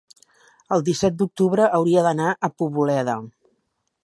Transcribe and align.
el 0.77 0.85
disset 0.87 1.19
d'octubre 1.19 1.69
hauria 1.79 2.07
d'anar 2.09 2.33
a 2.49 2.53
Poboleda. 2.63 3.19